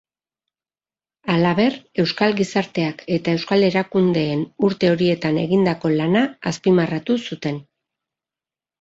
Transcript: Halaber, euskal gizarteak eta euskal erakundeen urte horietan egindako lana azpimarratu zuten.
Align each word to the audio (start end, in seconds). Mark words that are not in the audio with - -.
Halaber, 1.33 1.77
euskal 2.05 2.33
gizarteak 2.39 3.05
eta 3.19 3.37
euskal 3.41 3.67
erakundeen 3.69 4.43
urte 4.71 4.93
horietan 4.97 5.41
egindako 5.45 5.95
lana 6.01 6.27
azpimarratu 6.55 7.23
zuten. 7.25 7.67